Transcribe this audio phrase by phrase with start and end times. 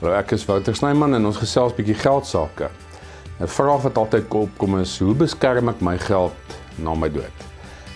[0.00, 2.70] Hallo, ek is Wouter Snyman en ons gesels bietjie geld sake.
[3.36, 7.42] 'n Vraag wat altyd opkom is: hoe beskerm ek my geld na my dood?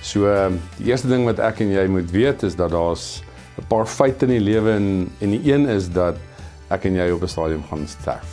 [0.05, 0.29] So,
[0.77, 3.23] die eerste ding wat ek en jy moet weet is dat daar's
[3.57, 6.21] 'n paar feite in die lewe en en die een is dat
[6.69, 8.29] ek en jy op 'n stadium gaan sterf.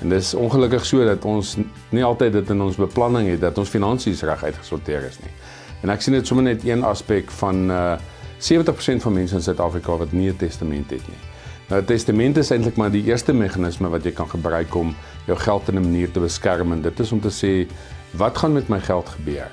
[0.00, 1.58] En dis ongelukkig so dat ons
[1.90, 5.34] nie altyd dit in ons beplanning het dat ons finansies reg uitgesorteer is nie.
[5.82, 7.96] En ek sien dit sommer net een aspek van uh
[8.38, 11.33] 70% van mense in Suid-Afrika wat nie 'n testament het nie.
[11.68, 14.94] Nou 'n testament is eintlik maar die eerste meganisme wat jy kan gebruik om
[15.26, 17.70] jou geld in 'n manier te beskerm en dit is om te sê
[18.16, 19.48] wat gaan met my geld gebeur?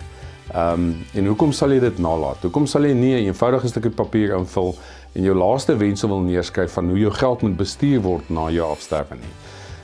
[0.53, 2.37] Ehm um, en hoekom sal jy dit nalat?
[2.41, 4.75] Hoekom sal jy nie 'n eenvoudige stukkie papier invul
[5.13, 8.71] en jou laaste wense wil neerskryf van hoe jou geld moet bestuur word na jou
[8.71, 9.33] afsterwe nie?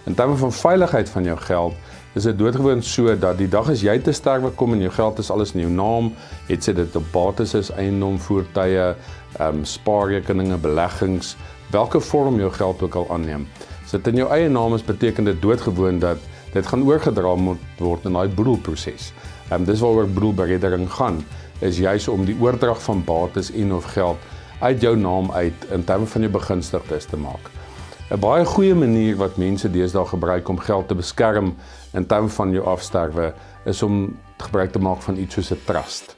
[0.05, 1.73] In terme van veiligheid van jou geld
[2.13, 5.19] is dit doodgewoon so dat die dag as jy te sterwe kom en jou geld
[5.19, 6.13] is alles in jou naam,
[6.47, 8.95] het sy dit op bates is eiendom, voertuie,
[9.39, 11.35] ehm um, spaarrekeninge, beleggings,
[11.71, 13.47] watter vorm jou geld ook al aanneem.
[13.83, 16.17] As dit in jou eie naam is, beteken dit doodgewoon dat
[16.53, 19.11] dit gaan oorgedra moet word in daai boedelproses.
[19.49, 21.21] Ehm um, dis waaroor boedelbereddering gaan,
[21.59, 24.17] is juis om die oordrag van bates en of geld
[24.59, 27.51] uit jou naam uit in terme van jou begunstigdes te maak.
[28.11, 31.55] 'n Baie goeie manier wat mense deesdae gebruik om geld te beskerm
[31.93, 33.33] in terme van jou afsterwe
[33.65, 36.15] is om gebruik te maak van iets soos 'n trust.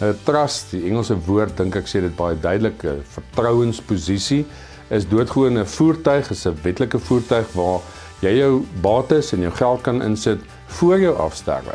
[0.00, 4.46] 'n Trust, die Engelse woord dink ek sê dit baie duidelik, 'n vertrouensposisie
[4.90, 7.80] is doodgewoon 'n voertuig, is 'n wetlike voertuig waar
[8.20, 11.74] jy jou bates en jou geld kan insit voor jou afsterwe.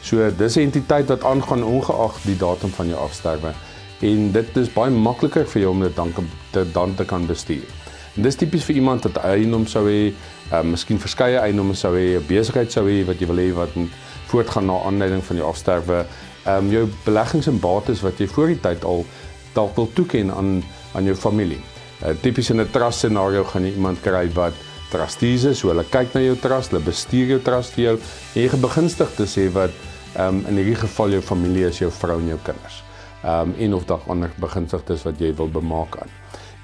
[0.00, 3.52] So dis 'n entiteit wat aangaan ongeag die datum van jou afsterwe
[4.00, 6.12] en dit is baie makliker vir jou om dit dan
[6.50, 7.68] te dan te kan bestuur.
[8.16, 10.12] En dis tipies vir iemand wat eiendom sou hê,
[10.52, 13.74] uh, miskien verskeie eiendomme sou hê, 'n besigheid sou hê wat jy wil hê wat
[13.74, 13.90] moet
[14.26, 16.06] voortgaan na aanleiding van jou afsterwe.
[16.46, 19.04] Ehm um, jou beleggings en bates wat jy voor die tyd al
[19.54, 20.62] dalk wil toeken aan
[20.94, 21.60] aan jou familie.
[22.04, 24.52] Uh, tipies in 'n trust scenario gaan jy iemand kry wat
[24.90, 28.42] trustees is, so hulle kyk na jou trust, hulle bestuur jou trust vir jou en
[28.42, 29.70] jy begunstig te sê wat
[30.14, 32.82] ehm um, in hierdie geval jou familie is, jou vrou en jou kinders.
[33.24, 36.12] Ehm um, en of dalk ander begunstigdes wat jy wil bemaak aan.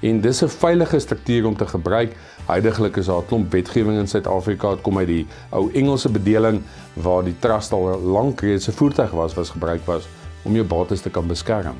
[0.01, 2.15] En dis 'n veilige struktuur om te gebruik.
[2.45, 6.61] Huidigelik is daar 'n klomp wetgewing in Suid-Afrika wat kom uit die ou Engelse bedeling
[6.93, 10.07] waar die trust al lank reeds 'n voertuig was wat gebruik was
[10.43, 11.75] om jou bates te kan beskerm.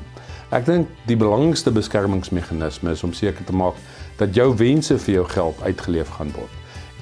[0.52, 3.78] Ek dink die belangrikste beskermingsmeganisme is om seker te maak
[4.20, 6.58] dat jou wense vir jou geld uitgeleef gaan word.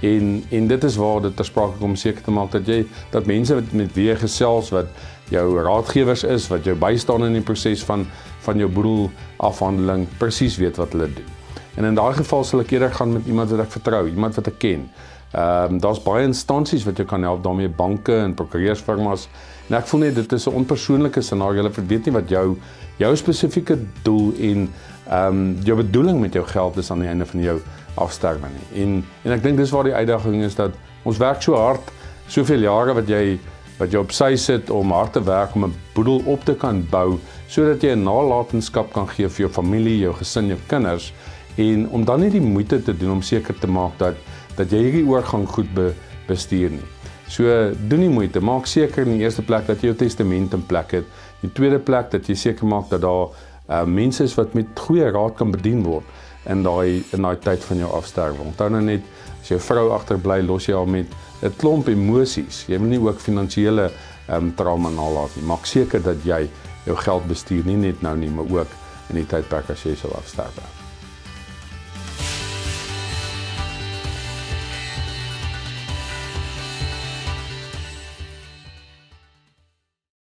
[0.06, 3.26] En en dit is waar dit ter sprake kom seker te maak dat jy dat
[3.26, 4.94] mense wat met wie jy gesels wat
[5.34, 8.06] jou raadgewers is, wat jou bystaan in die proses van
[8.46, 11.39] van jou boedel afhandeling presies weet wat hulle doen.
[11.76, 14.46] En in daai geval sal ek eerder gaan met iemand wat ek vertrou, iemand wat
[14.46, 14.90] ek ken.
[15.30, 19.28] Ehm um, daar's baie instansies wat jou kan help daarmee, banke en prokureursfirmas.
[19.68, 21.62] En ek voel net dit is 'n onpersoonlike scenario.
[21.62, 22.56] Hulle weet nie wat jou
[22.98, 24.68] jou spesifieke doel en
[25.10, 27.60] ehm um, jou bedoeling met jou geld is aan die einde van jou
[27.94, 28.82] afsterwe nie.
[28.82, 30.70] En en ek dink dis waar die uitdaging is dat
[31.04, 31.92] ons werk so hard,
[32.26, 33.38] soveel jare wat jy
[33.78, 36.86] wat jy op sy sit om hard te werk om 'n boedel op te kan
[36.90, 41.12] bou sodat jy 'n nalatenskap kan gee vir jou familie, jou gesin, jou kinders
[41.60, 44.16] en om dan nie die moeite te doen om seker te maak dat
[44.58, 45.92] dat jy hierdie oorgang goed be,
[46.28, 46.88] bestuur nie.
[47.30, 47.46] So
[47.88, 50.96] doen nie moeite, maak seker in die eerste plek dat jy jou testament in plek
[50.98, 51.06] het.
[51.40, 53.30] In die tweede plek dat jy seker maak dat daar
[53.70, 56.06] uh, mense is wat met goeie raad kan bedien word
[56.50, 58.42] in daai in daai tyd van jou afsterwe.
[58.50, 59.06] Onthou nou net
[59.40, 62.66] as jou vrou agterbly, los jy haar met 'n klomp emosies.
[62.68, 63.90] Jy wil nie ook finansiële
[64.28, 65.46] um, trauma nalat nie.
[65.46, 66.48] Maak seker dat jy
[66.84, 68.68] jou geld bestuur nie net nou nie, maar ook
[69.10, 70.79] in die tydperk as jy sou afsterwe.